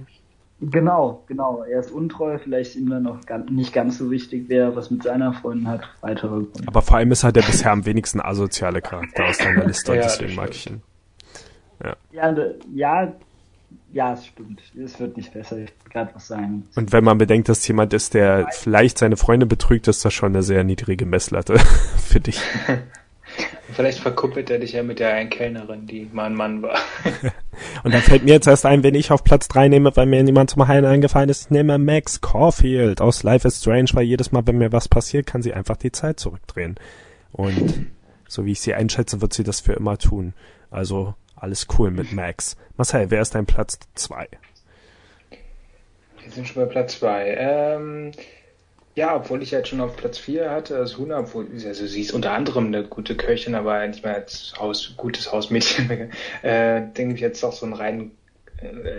Genau, 0.59 1.23
genau. 1.27 1.63
Er 1.63 1.81
ist 1.81 1.91
untreu, 1.91 2.39
vielleicht 2.39 2.75
ihm 2.75 2.89
dann 2.89 3.03
noch 3.03 3.19
nicht 3.49 3.71
ganz 3.71 3.99
so 3.99 4.09
wichtig, 4.09 4.45
wer 4.47 4.75
was 4.75 4.89
mit 4.89 5.03
seiner 5.03 5.33
Freundin 5.33 5.67
hat. 5.67 5.81
Weitere 6.01 6.29
Gründe. 6.29 6.63
Aber 6.65 6.81
vor 6.81 6.97
allem 6.97 7.11
ist 7.11 7.23
er 7.23 7.31
der 7.31 7.43
bisher 7.43 7.71
am 7.71 7.85
wenigsten 7.85 8.21
asoziale 8.21 8.81
Charakter 8.81 9.25
aus 9.25 9.37
deiner 9.37 9.65
Liste 9.67 9.95
ja, 9.95 10.01
deswegen 10.01 10.33
mag 10.33 10.49
ich 10.49 10.67
ihn. 10.67 10.81
Ja. 11.83 11.95
Ja, 12.11 12.35
ja, 12.73 13.13
ja, 13.91 14.13
es 14.13 14.27
stimmt. 14.27 14.61
Es 14.77 14.99
wird 14.99 15.17
nicht 15.17 15.33
besser. 15.33 15.57
Ich 15.57 15.69
will 15.69 15.91
gerade 15.91 16.13
was 16.13 16.27
sagen. 16.27 16.67
Und 16.75 16.91
wenn 16.91 17.03
man 17.03 17.17
bedenkt, 17.17 17.49
dass 17.49 17.67
jemand 17.67 17.93
ist, 17.93 18.13
der 18.13 18.47
vielleicht 18.51 18.97
seine 18.97 19.17
Freunde 19.17 19.45
betrügt, 19.45 19.87
ist 19.87 20.03
das 20.03 20.13
schon 20.13 20.33
eine 20.33 20.43
sehr 20.43 20.63
niedrige 20.63 21.05
Messlatte 21.05 21.57
für 21.97 22.19
dich. 22.19 22.39
Vielleicht 23.73 23.99
verkuppelt 23.99 24.49
er 24.49 24.59
dich 24.59 24.73
ja 24.73 24.83
mit 24.83 24.99
der 24.99 25.13
einen 25.13 25.29
Kellnerin, 25.29 25.87
die 25.87 26.07
mal 26.13 26.25
ein 26.25 26.35
Mann 26.35 26.61
war. 26.61 26.77
Und 27.83 27.93
dann 27.93 28.01
fällt 28.01 28.23
mir 28.23 28.33
jetzt 28.33 28.47
erst 28.47 28.65
ein, 28.65 28.83
wenn 28.83 28.95
ich 28.95 29.11
auf 29.11 29.23
Platz 29.23 29.47
3 29.49 29.67
nehme, 29.67 29.93
weil 29.97 30.05
mir 30.05 30.23
niemand 30.23 30.51
zum 30.51 30.67
Heilen 30.67 30.85
eingefallen 30.85 31.29
ist, 31.29 31.45
ich 31.45 31.49
nehme 31.49 31.77
Max 31.77 32.21
Caulfield 32.21 33.01
aus 33.01 33.23
Life 33.23 33.45
is 33.45 33.59
Strange, 33.59 33.89
weil 33.93 34.03
jedes 34.03 34.31
Mal, 34.31 34.45
wenn 34.45 34.59
mir 34.59 34.71
was 34.71 34.87
passiert, 34.87 35.25
kann 35.25 35.41
sie 35.41 35.53
einfach 35.53 35.75
die 35.75 35.91
Zeit 35.91 36.19
zurückdrehen. 36.19 36.75
Und 37.31 37.87
so 38.27 38.45
wie 38.45 38.53
ich 38.53 38.61
sie 38.61 38.73
einschätze, 38.73 39.21
wird 39.21 39.33
sie 39.33 39.43
das 39.43 39.59
für 39.59 39.73
immer 39.73 39.97
tun. 39.97 40.33
Also 40.69 41.15
alles 41.35 41.67
cool 41.77 41.91
mit 41.91 42.13
Max. 42.13 42.55
Marcel, 42.77 43.11
wer 43.11 43.21
ist 43.21 43.35
dein 43.35 43.45
Platz 43.45 43.79
2? 43.95 44.27
Wir 46.21 46.31
sind 46.31 46.47
schon 46.47 46.63
bei 46.63 46.71
Platz 46.71 46.99
2. 46.99 47.35
Ähm, 47.37 48.11
ja, 48.95 49.15
obwohl 49.15 49.43
ich 49.43 49.51
jetzt 49.51 49.67
schon 49.67 49.81
auf 49.81 49.97
Platz 49.97 50.17
4 50.17 50.49
hatte, 50.49 50.77
als 50.77 50.97
Huna, 50.97 51.19
obwohl, 51.19 51.47
also 51.51 51.85
sie 51.85 52.01
ist 52.01 52.13
unter 52.13 52.31
anderem 52.31 52.67
eine 52.67 52.83
gute 52.85 53.15
Köchin, 53.15 53.53
aber 53.53 53.85
nicht 53.85 54.03
mehr 54.03 54.15
als 54.15 54.53
Haus, 54.57 54.93
gutes 54.95 55.31
Hausmädchen, 55.31 56.11
äh, 56.41 56.81
denke 56.93 57.15
ich 57.15 57.21
jetzt 57.21 57.43
auch 57.43 57.51
so 57.51 57.65
ein 57.65 57.73
rein 57.73 58.01
äh, 58.01 58.24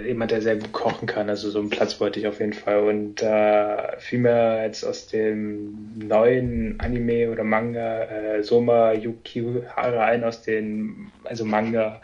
jemand, 0.04 0.30
der 0.30 0.42
sehr 0.42 0.56
gut 0.56 0.72
kochen 0.72 1.06
kann. 1.06 1.28
Also 1.28 1.50
so 1.50 1.58
einen 1.58 1.70
Platz 1.70 2.00
wollte 2.00 2.20
ich 2.20 2.26
auf 2.26 2.40
jeden 2.40 2.52
Fall. 2.52 2.80
Und 2.80 3.22
äh, 3.22 3.98
fiel 3.98 4.20
mir 4.20 4.62
jetzt 4.62 4.84
aus 4.84 5.06
dem 5.06 5.92
neuen 5.96 6.78
Anime 6.78 7.30
oder 7.30 7.44
Manga 7.44 8.02
äh, 8.04 8.42
Soma 8.42 8.92
Yukihara 8.92 10.04
ein 10.04 10.24
aus 10.24 10.42
den, 10.42 11.10
also 11.24 11.44
Manga 11.44 12.00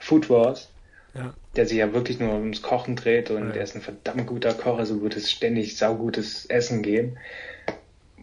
Food 0.00 0.30
Wars. 0.30 0.68
Ja. 1.14 1.34
Der 1.56 1.66
sich 1.66 1.76
ja 1.76 1.92
wirklich 1.92 2.20
nur 2.20 2.32
ums 2.32 2.62
Kochen 2.62 2.96
dreht 2.96 3.30
und 3.30 3.50
ja. 3.50 3.56
er 3.56 3.64
ist 3.64 3.76
ein 3.76 3.82
verdammt 3.82 4.26
guter 4.26 4.54
Koch, 4.54 4.78
also 4.78 5.02
wird 5.02 5.14
es 5.14 5.30
ständig 5.30 5.76
saugutes 5.76 6.46
Essen 6.46 6.80
gehen. 6.80 7.18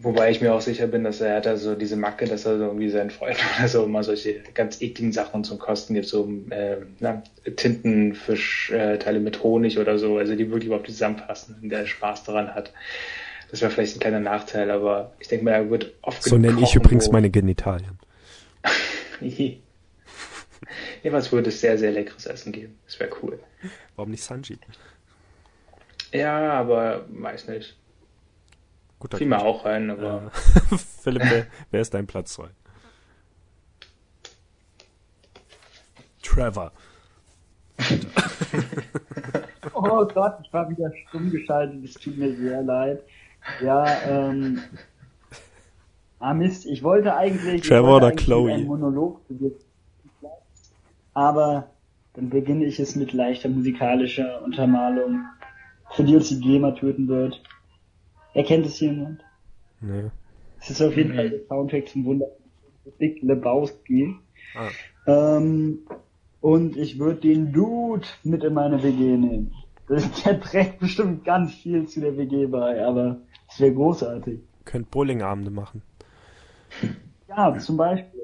Wobei 0.02 0.30
ich 0.30 0.40
mir 0.40 0.54
auch 0.54 0.62
sicher 0.62 0.86
bin, 0.86 1.04
dass 1.04 1.20
er 1.20 1.36
hat 1.36 1.46
da 1.46 1.58
so 1.58 1.74
diese 1.74 1.96
Macke, 1.96 2.24
dass 2.24 2.46
er 2.46 2.56
so 2.56 2.64
irgendwie 2.64 2.88
seinen 2.88 3.10
Freunden 3.10 3.40
oder 3.58 3.68
so 3.68 3.84
immer 3.84 4.02
solche 4.02 4.40
ganz 4.54 4.80
ekligen 4.80 5.12
Sachen 5.12 5.44
zum 5.44 5.58
Kosten 5.58 5.92
gibt, 5.94 6.06
so 6.06 6.26
äh, 6.50 6.76
na, 7.00 7.22
Tintenfischteile 7.56 9.18
äh, 9.18 9.20
mit 9.20 9.42
Honig 9.42 9.78
oder 9.78 9.98
so, 9.98 10.16
also 10.16 10.34
die 10.34 10.48
wirklich 10.48 10.66
überhaupt 10.66 10.86
zusammenpassen 10.86 11.58
und 11.62 11.68
der 11.68 11.86
Spaß 11.86 12.24
daran 12.24 12.54
hat. 12.54 12.72
Das 13.50 13.60
wäre 13.60 13.70
vielleicht 13.70 13.96
ein 13.96 14.00
kleiner 14.00 14.20
Nachteil, 14.20 14.70
aber 14.70 15.12
ich 15.18 15.28
denke 15.28 15.44
mal, 15.44 15.52
er 15.52 15.68
wird 15.70 15.92
oft 16.02 16.22
So 16.22 16.38
nenne 16.38 16.62
ich 16.62 16.74
übrigens 16.74 17.08
wo... 17.08 17.12
meine 17.12 17.28
Genitalien. 17.30 17.98
was 21.04 21.32
würde 21.32 21.48
es 21.50 21.60
sehr, 21.60 21.76
sehr 21.76 21.90
leckeres 21.90 22.26
Essen 22.26 22.52
geben. 22.52 22.78
Das 22.86 22.98
wäre 23.00 23.10
cool. 23.22 23.38
Warum 23.96 24.12
nicht 24.12 24.22
Sanji? 24.22 24.56
Ja, 26.12 26.52
aber 26.52 27.04
weiß 27.08 27.48
nicht. 27.48 27.76
Guter 29.00 29.16
Fiel 29.16 29.26
mir 29.26 29.40
auch 29.40 29.64
rein, 29.64 29.90
aber. 29.90 30.30
Philipp, 31.02 31.22
wer, 31.24 31.46
wer, 31.70 31.80
ist 31.80 31.94
dein 31.94 32.06
Platz 32.06 32.34
2? 32.34 32.48
Trevor. 36.22 36.70
oh 39.72 40.06
Gott, 40.06 40.34
ich 40.44 40.52
war 40.52 40.68
wieder 40.70 40.92
stumm 41.08 41.30
geschaltet, 41.30 41.82
es 41.82 41.94
tut 41.94 42.16
mir 42.18 42.36
sehr 42.36 42.62
leid. 42.62 43.02
Ja, 43.62 43.86
ähm. 44.02 44.62
Ah 46.18 46.34
Mist, 46.34 46.66
ich 46.66 46.82
wollte 46.82 47.16
eigentlich, 47.16 47.62
Trevor 47.62 47.96
oder 47.96 48.12
Chloe. 48.12 48.52
einen 48.52 48.66
Monolog 48.66 49.22
aber 51.14 51.70
dann 52.14 52.30
beginne 52.30 52.64
ich 52.66 52.78
es 52.78 52.96
mit 52.96 53.12
leichter 53.12 53.48
musikalischer 53.48 54.42
Untermalung, 54.42 55.24
für 55.92 56.04
die 56.04 56.16
uns 56.16 56.28
die 56.28 56.40
GEMA 56.40 56.72
töten 56.72 57.08
wird. 57.08 57.42
Erkennt 58.34 58.66
es 58.66 58.80
jemand? 58.80 59.24
Nee. 59.80 60.10
Es 60.60 60.70
ist 60.70 60.82
auf 60.82 60.96
jeden 60.96 61.12
mhm. 61.12 61.16
Fall 61.16 61.30
der 61.30 61.46
Soundtrack 61.46 61.88
zum 61.88 62.04
Wunder 62.04 62.26
Big 62.98 63.22
Lebowski. 63.22 64.16
Ah. 64.54 64.68
Ähm, 65.06 65.80
und 66.40 66.76
ich 66.76 66.98
würde 66.98 67.20
den 67.20 67.52
Dude 67.52 68.06
mit 68.24 68.44
in 68.44 68.54
meine 68.54 68.82
WG 68.82 69.16
nehmen. 69.16 69.54
Der 69.88 70.40
trägt 70.40 70.78
bestimmt 70.78 71.24
ganz 71.24 71.52
viel 71.54 71.86
zu 71.88 72.00
der 72.00 72.16
WG 72.16 72.46
bei, 72.46 72.84
aber 72.84 73.18
es 73.48 73.58
wäre 73.58 73.74
großartig. 73.74 74.40
Könnt 74.64 74.90
Bowlingabende 74.90 75.50
machen. 75.50 75.82
Ja, 77.28 77.56
zum 77.58 77.76
Beispiel. 77.76 78.20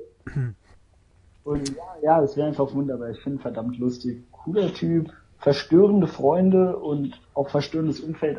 Und 1.44 1.68
ja, 1.76 1.84
ja, 2.02 2.22
es 2.22 2.36
wäre 2.36 2.48
einfach 2.48 2.72
wunderbar. 2.72 3.10
Ich 3.10 3.20
finde 3.20 3.40
verdammt 3.40 3.78
lustig. 3.78 4.22
Cooler 4.32 4.72
Typ, 4.72 5.12
verstörende 5.38 6.06
Freunde 6.06 6.76
und 6.76 7.20
auch 7.34 7.50
verstörendes 7.50 8.00
Umfeld 8.00 8.38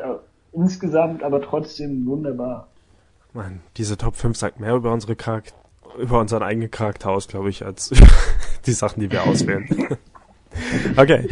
insgesamt, 0.52 1.22
aber 1.22 1.40
trotzdem 1.42 2.06
wunderbar. 2.06 2.68
Mann, 3.32 3.60
diese 3.76 3.96
Top 3.96 4.16
5 4.16 4.36
sagt 4.36 4.60
mehr 4.60 4.74
über 4.74 4.92
unsere 4.92 5.16
Charakter 5.16 5.54
über 5.98 6.20
unseren 6.20 6.42
eigenen 6.42 6.70
Charakter 6.70 7.10
aus, 7.10 7.28
glaube 7.28 7.50
ich, 7.50 7.64
als 7.64 7.90
die 8.66 8.72
Sachen, 8.72 9.00
die 9.00 9.10
wir 9.10 9.24
auswählen. 9.24 9.66
okay. 10.96 11.28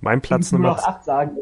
Mein 0.00 0.20
Platz 0.20 0.52
Nummer. 0.52 0.68
Noch 0.68 0.84
acht 0.84 1.04
sagen, 1.04 1.36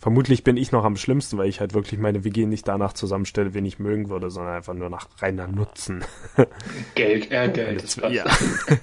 Vermutlich 0.00 0.44
bin 0.44 0.56
ich 0.56 0.72
noch 0.72 0.84
am 0.84 0.96
schlimmsten, 0.96 1.36
weil 1.36 1.50
ich 1.50 1.60
halt 1.60 1.74
wirklich 1.74 2.00
meine 2.00 2.24
WG 2.24 2.46
nicht 2.46 2.66
danach 2.66 2.94
zusammenstelle, 2.94 3.52
wen 3.52 3.66
ich 3.66 3.78
mögen 3.78 4.08
würde, 4.08 4.30
sondern 4.30 4.54
einfach 4.54 4.72
nur 4.72 4.88
nach 4.88 5.08
reiner 5.18 5.46
Nutzen. 5.46 6.02
Geld, 6.94 7.30
ja, 7.30 7.46
Geld. 7.48 7.82
Das, 7.82 7.96
ja. 7.96 8.24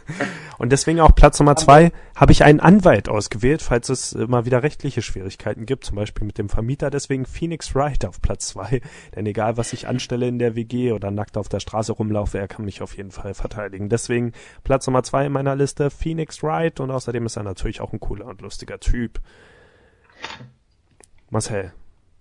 Und 0.59 0.71
deswegen 0.71 0.99
auch 0.99 1.15
Platz 1.15 1.39
Nummer 1.39 1.55
zwei 1.55 1.91
habe 2.15 2.31
ich 2.31 2.43
einen 2.43 2.59
Anwalt 2.59 3.09
ausgewählt, 3.09 3.63
falls 3.63 3.89
es 3.89 4.13
immer 4.13 4.45
wieder 4.45 4.61
rechtliche 4.61 5.01
Schwierigkeiten 5.01 5.65
gibt, 5.65 5.85
zum 5.85 5.95
Beispiel 5.95 6.27
mit 6.27 6.37
dem 6.37 6.49
Vermieter. 6.49 6.91
Deswegen 6.91 7.25
Phoenix 7.25 7.73
Wright 7.73 8.05
auf 8.05 8.21
Platz 8.21 8.49
zwei. 8.49 8.81
Denn 9.15 9.25
egal, 9.25 9.57
was 9.57 9.73
ich 9.73 9.87
anstelle 9.87 10.27
in 10.27 10.37
der 10.37 10.55
WG 10.55 10.91
oder 10.91 11.09
nackt 11.09 11.35
auf 11.37 11.49
der 11.49 11.61
Straße 11.61 11.93
rumlaufe, 11.93 12.37
er 12.37 12.47
kann 12.47 12.63
mich 12.63 12.83
auf 12.83 12.95
jeden 12.95 13.11
Fall 13.11 13.33
verteidigen. 13.33 13.89
Deswegen 13.89 14.33
Platz 14.63 14.85
Nummer 14.85 15.01
zwei 15.01 15.25
in 15.25 15.31
meiner 15.31 15.55
Liste 15.55 15.89
Phoenix 15.89 16.43
Wright 16.43 16.79
und 16.79 16.91
außerdem 16.91 17.25
ist 17.25 17.37
er 17.37 17.43
natürlich 17.43 17.81
auch 17.81 17.91
ein 17.91 17.99
cooler 17.99 18.27
und 18.27 18.41
lustiger 18.43 18.79
Typ. 18.79 19.19
Marcel, 21.29 21.73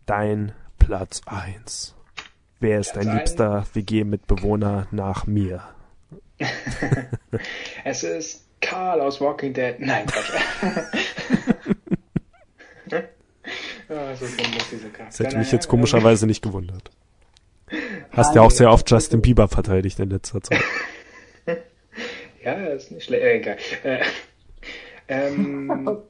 dein 0.04 0.52
Platz 0.78 1.20
eins. 1.26 1.94
Wer 2.58 2.80
ist 2.80 2.96
dein 2.96 3.14
liebster 3.16 3.64
WG-Mitbewohner 3.72 4.88
nach 4.90 5.26
mir? 5.26 5.62
es 7.84 8.02
ist 8.02 8.46
Carl 8.60 9.00
aus 9.00 9.20
Walking 9.20 9.52
Dead. 9.52 9.78
Nein, 9.78 10.06
Quatsch. 10.06 10.32
so 13.88 14.26
diese 14.72 14.88
Das 14.90 15.20
hätte 15.20 15.38
mich 15.38 15.52
jetzt 15.52 15.68
komischerweise 15.68 16.26
nicht 16.26 16.42
gewundert. 16.42 16.90
Hast 18.10 18.34
ja 18.34 18.42
auch 18.42 18.50
sehr 18.50 18.70
oft 18.70 18.90
Justin 18.90 19.22
Bieber 19.22 19.46
verteidigt 19.46 20.00
in 20.00 20.10
letzter 20.10 20.42
Zeit. 20.42 20.62
ja, 22.44 22.54
ist 22.68 22.90
nicht 22.90 23.04
schlecht. 23.04 23.22
Äh, 23.22 23.36
egal. 23.36 23.56
Äh, 23.84 24.00
ähm, 25.08 26.02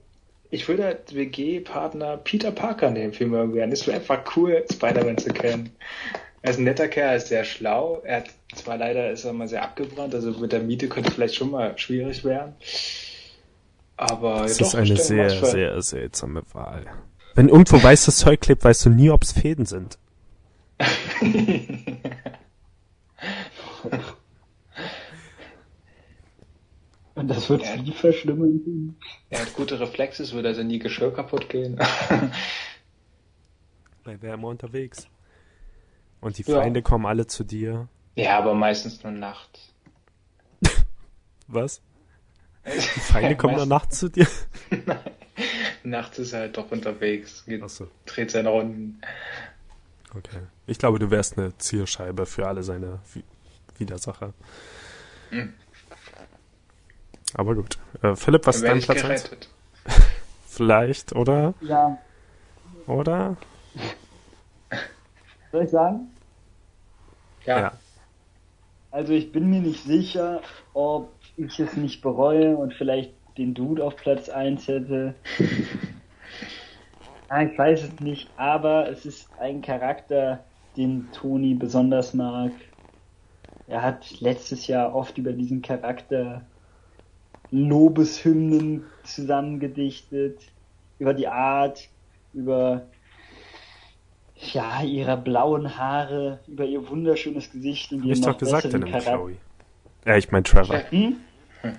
ich 0.50 0.68
würde 0.68 0.86
als 0.86 1.14
WG-Partner 1.14 2.18
Peter 2.18 2.50
Parker 2.50 2.90
nehmen 2.90 3.12
für 3.12 3.26
Morgan. 3.26 3.72
Es 3.72 3.86
wäre 3.86 3.98
einfach 3.98 4.36
cool, 4.36 4.64
Spider-Man 4.70 5.18
zu 5.18 5.30
kennen. 5.30 5.70
Er 6.42 6.50
ist 6.50 6.58
ein 6.58 6.64
netter 6.64 6.88
Kerl, 6.88 7.10
er 7.10 7.16
ist 7.16 7.28
sehr 7.28 7.44
schlau. 7.44 8.02
Er 8.04 8.18
hat 8.18 8.30
zwar 8.54 8.76
leider 8.76 9.10
ist 9.10 9.24
er 9.24 9.32
mal 9.32 9.48
sehr 9.48 9.62
abgebrannt, 9.62 10.14
also 10.14 10.30
mit 10.32 10.52
der 10.52 10.60
Miete 10.60 10.88
könnte 10.88 11.10
vielleicht 11.10 11.34
schon 11.34 11.50
mal 11.50 11.76
schwierig 11.78 12.24
werden. 12.24 12.54
Aber 13.96 14.42
das 14.42 14.60
ist 14.60 14.74
eine 14.74 14.96
sehr, 14.96 15.30
sehr 15.30 15.82
seltsame 15.82 16.42
Wahl. 16.52 16.86
Wenn 17.34 17.48
irgendwo 17.48 17.82
weißes 17.82 18.16
Zeug 18.16 18.40
klebt, 18.40 18.64
weißt 18.64 18.86
du 18.86 18.90
nie, 18.90 19.10
ob 19.10 19.22
es 19.22 19.32
Fäden 19.32 19.66
sind. 19.66 19.98
Und 27.16 27.28
das 27.28 27.49
wird 27.49 27.62
ja, 27.62 27.76
nie 27.76 27.92
verschlimmern. 27.92 28.94
Er 29.30 29.40
hat 29.40 29.54
gute 29.54 29.80
Reflexe, 29.80 30.23
es 30.23 30.35
würde 30.35 30.49
also 30.49 30.62
nie 30.62 30.78
Geschirr 30.78 31.12
kaputt 31.12 31.49
gehen. 31.49 31.76
Bei 34.04 34.20
Wärme 34.20 34.46
unterwegs. 34.46 35.08
Und 36.20 36.37
die 36.37 36.44
Feinde 36.44 36.80
ja. 36.80 36.85
kommen 36.85 37.06
alle 37.06 37.26
zu 37.26 37.42
dir. 37.42 37.88
Ja, 38.16 38.38
aber 38.38 38.54
meistens 38.54 39.02
nur 39.02 39.12
nachts. 39.12 39.73
Was? 41.49 41.80
Die 42.66 42.80
Feinde 42.80 43.30
ja, 43.30 43.35
kommen 43.35 43.56
nur 43.56 43.66
nachts 43.66 43.99
zu 43.99 44.11
dir? 44.11 44.26
Nein. 44.85 44.99
Nachts 45.85 46.18
ist 46.18 46.32
er 46.32 46.40
halt 46.40 46.56
doch 46.56 46.70
unterwegs. 46.70 47.44
Geht, 47.46 47.68
so. 47.70 47.88
Dreht 48.04 48.30
seine 48.30 48.50
Runden. 48.50 49.00
Okay. 50.14 50.40
Ich 50.66 50.78
glaube, 50.78 50.99
du 50.99 51.11
wärst 51.11 51.38
eine 51.38 51.56
Zielscheibe 51.56 52.26
für 52.26 52.46
alle 52.46 52.62
seine 52.62 53.00
Widersacher. 53.78 54.35
Hm. 55.30 55.54
Aber 57.36 57.54
gut. 57.54 57.78
Äh, 58.02 58.16
Philipp, 58.16 58.46
was 58.46 58.56
ist 58.56 58.64
dein 58.64 58.80
Platz 58.80 59.04
1? 59.04 59.30
Vielleicht, 60.46 61.14
oder? 61.14 61.52
Ja. 61.60 61.98
Oder? 62.86 63.36
Soll 65.52 65.64
ich 65.64 65.70
sagen? 65.70 66.10
Ja. 67.44 67.60
ja. 67.60 67.72
Also 68.90 69.12
ich 69.12 69.32
bin 69.32 69.50
mir 69.50 69.60
nicht 69.60 69.84
sicher, 69.84 70.40
ob 70.72 71.12
ich 71.36 71.60
es 71.60 71.76
nicht 71.76 72.00
bereue 72.00 72.56
und 72.56 72.72
vielleicht 72.72 73.12
den 73.36 73.52
Dude 73.52 73.84
auf 73.84 73.96
Platz 73.96 74.30
1 74.30 74.66
hätte. 74.68 75.14
ah, 77.28 77.42
ich 77.42 77.58
weiß 77.58 77.82
es 77.82 78.00
nicht, 78.00 78.30
aber 78.38 78.88
es 78.88 79.04
ist 79.04 79.28
ein 79.38 79.60
Charakter, 79.60 80.42
den 80.78 81.12
Toni 81.12 81.52
besonders 81.52 82.14
mag. 82.14 82.52
Er 83.66 83.82
hat 83.82 84.20
letztes 84.22 84.66
Jahr 84.68 84.94
oft 84.94 85.18
über 85.18 85.32
diesen 85.32 85.60
Charakter 85.60 86.46
Lobeshymnen 87.50 88.84
zusammengedichtet, 89.04 90.40
über 90.98 91.14
die 91.14 91.28
Art, 91.28 91.88
über 92.32 92.86
ja, 94.52 94.82
ihre 94.82 95.16
blauen 95.16 95.78
Haare, 95.78 96.40
über 96.46 96.64
ihr 96.64 96.88
wunderschönes 96.88 97.50
Gesicht 97.50 97.92
und 97.92 98.04
ihren 98.04 98.20
noch 98.20 98.36
gesagt, 98.36 98.64
besseren 98.64 98.84
Charakter. 98.84 99.30
Ja, 100.04 100.16
ich 100.16 100.30
meine 100.30 100.42
Trevor. 100.42 100.82
Hm? 100.90 101.16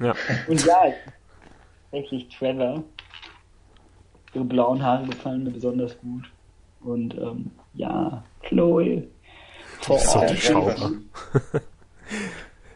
Ja. 0.02 0.16
Und 0.48 0.66
ja, 0.66 0.94
tatsächlich 1.92 2.28
Trevor. 2.30 2.84
Ihre 4.34 4.44
blauen 4.44 4.84
Haare 4.84 5.06
gefallen 5.06 5.44
mir 5.44 5.52
besonders 5.52 5.98
gut. 6.00 6.30
Und 6.82 7.16
ähm, 7.16 7.52
ja, 7.74 8.24
Chloe. 8.42 9.08
Vor 9.82 10.00
so 10.00 10.20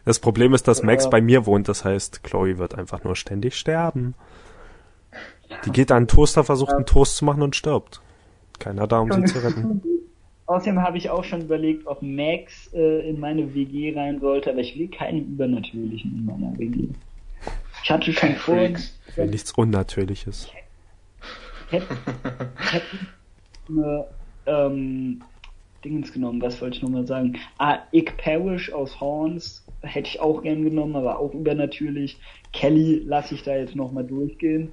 Das 0.04 0.18
Problem 0.18 0.52
ist, 0.54 0.66
dass 0.66 0.82
Max 0.82 1.08
bei 1.08 1.20
mir 1.20 1.46
wohnt, 1.46 1.68
das 1.68 1.84
heißt, 1.84 2.24
Chloe 2.24 2.58
wird 2.58 2.76
einfach 2.76 3.04
nur 3.04 3.14
ständig 3.14 3.54
sterben. 3.54 4.14
Die 5.64 5.70
geht 5.70 5.90
an 5.90 5.98
einen 5.98 6.08
Toaster, 6.08 6.44
versucht 6.44 6.72
einen 6.72 6.86
Toast 6.86 7.16
zu 7.16 7.24
machen 7.24 7.42
und 7.42 7.54
stirbt. 7.54 8.00
Keiner 8.58 8.86
da, 8.86 9.00
um 9.00 9.12
sie 9.12 9.24
zu 9.24 9.38
retten. 9.38 9.82
Außerdem 10.46 10.82
habe 10.82 10.98
ich 10.98 11.08
auch 11.08 11.24
schon 11.24 11.42
überlegt, 11.42 11.86
ob 11.86 12.02
Max 12.02 12.68
äh, 12.74 13.08
in 13.08 13.20
meine 13.20 13.54
WG 13.54 13.96
rein 13.96 14.20
sollte, 14.20 14.50
aber 14.50 14.60
ich 14.60 14.76
will 14.78 14.88
keinen 14.88 15.20
Übernatürlichen 15.20 16.12
in 16.12 16.24
meiner 16.26 16.58
WG. 16.58 16.88
Ich 17.82 17.90
hatte 17.90 18.12
schon 18.12 18.34
vor. 18.34 18.56
Will 18.56 19.26
nichts 19.28 19.52
Unnatürliches. 19.52 20.48
Ich 21.66 21.72
hätte, 21.72 21.96
ich 22.60 22.72
hätte 22.72 22.86
eine, 23.68 24.04
ähm, 24.46 25.22
Dingens 25.84 26.12
genommen, 26.12 26.40
was 26.40 26.60
wollte 26.60 26.76
ich 26.76 26.82
nochmal 26.82 27.06
sagen? 27.06 27.38
Ah, 27.58 27.78
Ick 27.92 28.16
Parrish 28.16 28.72
aus 28.72 29.00
Horns 29.00 29.64
hätte 29.82 30.08
ich 30.08 30.20
auch 30.20 30.42
gern 30.42 30.64
genommen, 30.64 30.96
aber 30.96 31.18
auch 31.18 31.34
übernatürlich. 31.34 32.18
Kelly 32.52 33.02
lasse 33.04 33.34
ich 33.34 33.42
da 33.42 33.56
jetzt 33.56 33.76
nochmal 33.76 34.04
durchgehen. 34.04 34.72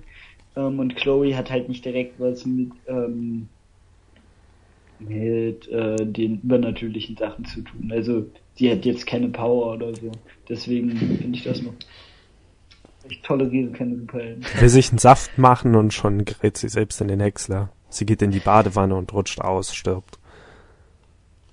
Ähm, 0.56 0.80
und 0.80 0.96
Chloe 0.96 1.36
hat 1.36 1.50
halt 1.50 1.70
nicht 1.70 1.84
direkt 1.86 2.20
was 2.20 2.46
mit, 2.46 2.72
ähm, 2.88 3.48
mit 5.00 5.68
äh, 5.70 6.06
den 6.06 6.42
übernatürlichen 6.42 7.18
Sachen 7.18 7.46
zu 7.46 7.62
tun. 7.62 7.92
Also 7.92 8.26
sie 8.56 8.72
hat 8.72 8.86
jetzt 8.86 9.08
keine 9.08 9.30
Power 9.30 9.76
oder 9.76 9.96
so. 9.96 10.12
Deswegen 10.48 10.96
finde 10.96 11.38
ich 11.38 11.44
das 11.44 11.62
noch. 11.62 11.74
Ich 13.10 13.22
toleriere 13.22 13.72
keine 13.72 13.96
Superhelden. 13.96 14.46
Will 14.60 14.70
sich 14.70 14.90
einen 14.90 15.00
Saft 15.00 15.38
machen 15.38 15.76
und 15.76 15.94
schon 15.94 16.26
gerät 16.26 16.58
sie 16.58 16.70
selbst 16.70 17.02
in 17.02 17.08
den 17.08 17.20
Häcksler. 17.20 17.72
Sie 17.90 18.06
geht 18.06 18.22
in 18.22 18.30
die 18.30 18.40
Badewanne 18.40 18.96
und 18.96 19.12
rutscht 19.14 19.42
aus, 19.42 19.74
stirbt. 19.74 20.20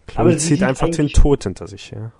Chloe 0.06 0.36
zieht 0.36 0.62
einfach 0.62 0.88
den 0.88 1.08
Tod 1.08 1.42
hinter 1.44 1.66
sich, 1.66 1.90
ja. 1.90 2.12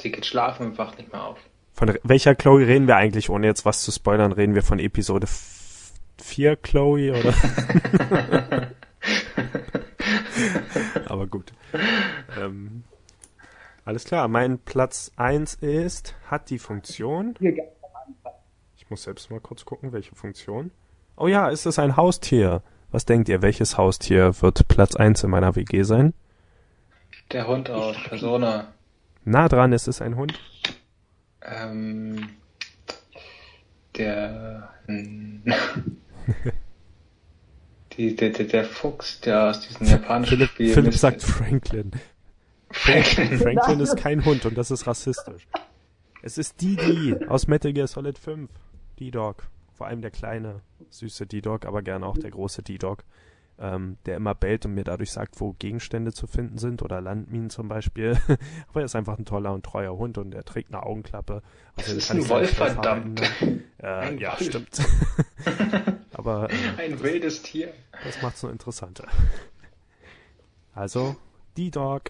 Sie 0.00 0.10
geht 0.10 0.26
schlafen 0.26 0.66
und 0.66 0.78
wacht 0.78 0.98
nicht 0.98 1.12
mehr 1.12 1.24
auf. 1.24 1.38
Von 1.72 1.96
welcher 2.02 2.34
Chloe 2.34 2.66
reden 2.66 2.86
wir 2.86 2.96
eigentlich, 2.96 3.30
ohne 3.30 3.46
jetzt 3.46 3.64
was 3.64 3.82
zu 3.82 3.90
spoilern? 3.90 4.32
Reden 4.32 4.54
wir 4.54 4.62
von 4.62 4.78
Episode 4.78 5.26
4 6.22 6.56
Chloe 6.56 7.12
oder? 7.12 7.34
Aber 11.06 11.26
gut. 11.26 11.52
Ähm, 12.40 12.84
alles 13.84 14.04
klar, 14.04 14.28
mein 14.28 14.58
Platz 14.58 15.10
1 15.16 15.54
ist, 15.54 16.14
hat 16.30 16.50
die 16.50 16.58
Funktion. 16.58 17.34
Ich 18.76 18.90
muss 18.90 19.02
selbst 19.02 19.30
mal 19.30 19.40
kurz 19.40 19.64
gucken, 19.64 19.92
welche 19.92 20.14
Funktion. 20.14 20.70
Oh 21.16 21.26
ja, 21.26 21.48
ist 21.48 21.66
es 21.66 21.78
ein 21.78 21.96
Haustier? 21.96 22.62
Was 22.90 23.04
denkt 23.04 23.28
ihr, 23.28 23.42
welches 23.42 23.76
Haustier 23.76 24.40
wird 24.40 24.68
Platz 24.68 24.94
1 24.96 25.24
in 25.24 25.30
meiner 25.30 25.56
WG 25.56 25.82
sein? 25.82 26.14
Der 27.32 27.46
Hund 27.46 27.70
aus 27.70 27.96
Persona. 28.04 28.72
Nah 29.24 29.48
dran 29.48 29.72
ist 29.72 29.88
es 29.88 30.02
ein 30.02 30.16
Hund. 30.16 30.38
Ähm, 31.42 32.28
der, 33.96 34.70
die, 37.96 38.16
der, 38.16 38.30
der, 38.30 38.46
der 38.46 38.64
Fuchs, 38.64 39.20
der 39.20 39.50
aus 39.50 39.60
diesem 39.60 39.86
japanischen 39.86 40.36
Philipp, 40.36 40.50
Spiel. 40.50 40.74
Philipp 40.74 40.94
sagt 40.94 41.22
Franklin. 41.22 41.92
Franklin. 42.70 43.38
Franklin 43.38 43.80
ist 43.80 43.96
kein 44.02 44.24
Hund 44.24 44.44
und 44.46 44.56
das 44.58 44.70
ist 44.70 44.86
rassistisch. 44.86 45.46
Es 46.22 46.38
ist 46.38 46.60
Didi 46.60 47.14
aus 47.28 47.46
Metal 47.46 47.72
Gear 47.72 47.86
Solid 47.86 48.18
5. 48.18 48.50
D-Dog. 48.98 49.44
Vor 49.72 49.86
allem 49.88 50.00
der 50.02 50.10
kleine, 50.10 50.60
süße 50.90 51.26
D-Dog, 51.26 51.66
aber 51.66 51.82
gerne 51.82 52.06
auch 52.06 52.16
der 52.16 52.30
große 52.30 52.62
D-Dog 52.62 53.04
ähm, 53.58 53.98
der 54.06 54.16
immer 54.16 54.34
bellt 54.34 54.66
und 54.66 54.74
mir 54.74 54.84
dadurch 54.84 55.12
sagt, 55.12 55.40
wo 55.40 55.52
Gegenstände 55.52 56.12
zu 56.12 56.26
finden 56.26 56.58
sind 56.58 56.82
oder 56.82 57.00
Landminen 57.00 57.50
zum 57.50 57.68
Beispiel. 57.68 58.18
Aber 58.68 58.80
er 58.80 58.86
ist 58.86 58.96
einfach 58.96 59.18
ein 59.18 59.24
toller 59.24 59.52
und 59.52 59.64
treuer 59.64 59.96
Hund 59.96 60.18
und 60.18 60.34
er 60.34 60.44
trägt 60.44 60.72
eine 60.72 60.82
Augenklappe. 60.82 61.42
Also 61.76 61.94
das 61.94 62.04
ist 62.04 62.10
ein 62.10 62.28
Wolf, 62.28 62.54
verdammt. 62.54 63.22
Äh, 63.82 64.16
ja, 64.16 64.30
Wolf. 64.30 64.48
stimmt. 64.48 64.80
Aber 66.14 66.48
äh, 66.48 66.82
ein 66.82 67.02
wildes 67.02 67.42
Tier. 67.42 67.70
Das 68.02 68.22
macht's 68.22 68.40
so 68.40 68.48
interessanter. 68.48 69.06
Also, 70.72 71.16
die 71.58 71.70
Dog, 71.70 72.04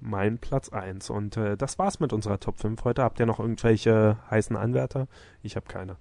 mein 0.00 0.38
Platz 0.38 0.70
1. 0.70 1.10
Und 1.10 1.36
äh, 1.36 1.58
das 1.58 1.78
war's 1.78 2.00
mit 2.00 2.14
unserer 2.14 2.40
Top 2.40 2.58
5 2.58 2.82
heute. 2.84 3.02
Habt 3.02 3.20
ihr 3.20 3.26
noch 3.26 3.40
irgendwelche 3.40 4.16
heißen 4.30 4.56
Anwärter? 4.56 5.06
Ich 5.42 5.54
habe 5.56 5.66
keine. 5.66 5.96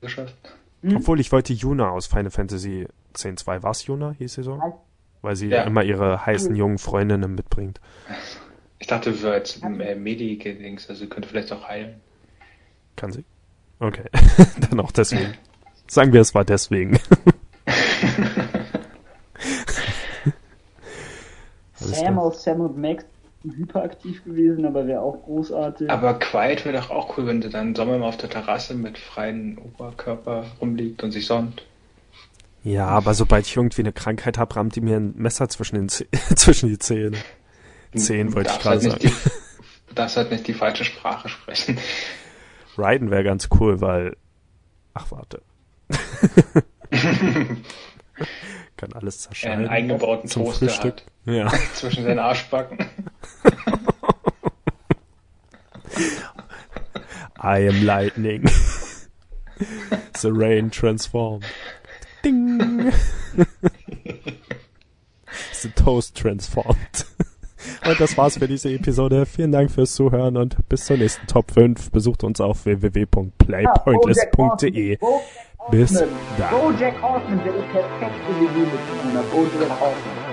Geschafft. 0.00 0.36
Mhm. 0.84 0.98
Obwohl 0.98 1.18
ich 1.18 1.32
wollte 1.32 1.54
Yuna 1.54 1.88
aus 1.88 2.06
Final 2.06 2.30
Fantasy 2.30 2.86
10.2. 3.14 3.62
War 3.62 3.70
es 3.70 3.86
Yuna, 3.86 4.14
hieß 4.18 4.34
sie 4.34 4.42
so? 4.42 4.60
Weil 5.22 5.34
sie 5.34 5.48
ja. 5.48 5.62
immer 5.62 5.82
ihre 5.82 6.26
heißen 6.26 6.54
jungen 6.54 6.76
Freundinnen 6.76 7.34
mitbringt. 7.34 7.80
Ich 8.78 8.86
dachte, 8.86 9.22
wir 9.22 9.32
als 9.32 9.62
äh, 9.62 9.94
Medi-Dings, 9.94 10.90
also 10.90 11.04
sie 11.04 11.08
könnte 11.08 11.26
vielleicht 11.26 11.50
auch 11.52 11.66
heilen. 11.66 12.02
Kann 12.96 13.12
sie? 13.12 13.24
Okay. 13.80 14.04
Dann 14.68 14.78
auch 14.80 14.92
deswegen. 14.92 15.32
Sagen 15.86 16.12
wir, 16.12 16.20
es 16.20 16.34
war 16.34 16.44
deswegen. 16.44 17.00
Sam 21.76 22.18
aus 22.18 22.44
Sam 22.44 22.60
und 22.60 22.76
Max 22.76 23.06
hyperaktiv 23.44 24.24
gewesen, 24.24 24.64
aber 24.64 24.86
wäre 24.86 25.02
auch 25.02 25.22
großartig. 25.24 25.90
Aber 25.90 26.14
Quiet 26.14 26.64
wäre 26.64 26.78
doch 26.78 26.90
auch 26.90 27.16
cool, 27.16 27.26
wenn 27.26 27.40
du 27.40 27.50
dann 27.50 27.74
Sommer 27.74 27.98
mal 27.98 28.08
auf 28.08 28.16
der 28.16 28.30
Terrasse 28.30 28.74
mit 28.74 28.98
freiem 28.98 29.58
Oberkörper 29.58 30.46
rumliegt 30.60 31.02
und 31.02 31.10
sich 31.12 31.26
sonnt. 31.26 31.64
Ja, 32.62 32.86
aber 32.86 33.12
sobald 33.12 33.46
ich 33.46 33.56
irgendwie 33.56 33.82
eine 33.82 33.92
Krankheit 33.92 34.38
habe, 34.38 34.56
rammt 34.56 34.74
die 34.74 34.80
mir 34.80 34.96
ein 34.96 35.14
Messer 35.16 35.48
zwischen, 35.50 35.76
den 35.76 35.88
zwischen 36.36 36.70
die 36.70 36.78
Zähne. 36.78 37.18
Zehen 37.94 38.34
wollte 38.34 38.50
ich 38.50 38.58
gerade 38.58 38.80
halt 38.80 39.02
sagen. 39.02 39.12
du 39.88 39.94
darfst 39.94 40.16
halt 40.16 40.30
nicht 40.30 40.48
die 40.48 40.54
falsche 40.54 40.84
Sprache 40.84 41.28
sprechen. 41.28 41.78
Raiden 42.76 43.10
wäre 43.10 43.22
ganz 43.22 43.48
cool, 43.60 43.80
weil. 43.80 44.16
Ach, 44.94 45.10
warte. 45.10 45.42
Kann 48.76 48.92
alles 48.92 49.20
zerscheiden. 49.20 49.58
Einen 49.58 49.68
eingebauten 49.68 50.28
Zum 50.28 50.44
Toaster 50.44 50.66
Frühstück. 50.66 50.96
Hat. 50.96 51.04
Ja. 51.26 51.52
Zwischen 51.74 52.04
den 52.04 52.18
Arschbacken. 52.18 52.78
I 57.44 57.68
am 57.68 57.84
lightning. 57.84 58.44
The 60.18 60.32
rain 60.32 60.70
transformed. 60.70 61.44
Ding. 62.22 62.58
The 65.52 65.68
toast 65.76 66.14
transformed. 66.14 67.04
Und 67.86 68.00
das 68.00 68.16
war's 68.16 68.38
für 68.38 68.48
diese 68.48 68.70
Episode. 68.70 69.26
Vielen 69.26 69.52
Dank 69.52 69.70
fürs 69.70 69.94
Zuhören 69.94 70.38
und 70.38 70.56
bis 70.68 70.86
zur 70.86 70.96
nächsten 70.98 71.26
Top 71.26 71.50
5. 71.50 71.90
Besucht 71.90 72.24
uns 72.24 72.40
auf 72.40 72.64
www.playpointless.de. 72.66 74.98
Bis 75.70 75.92
dann. 75.92 76.08
Bojack 76.50 77.00
Horseman 77.02 77.44
wäre 77.44 77.62
perfekte 77.72 78.40
WG 78.40 78.58
mit 78.58 79.30
Bojack 79.30 79.80
Horseman. 79.80 80.23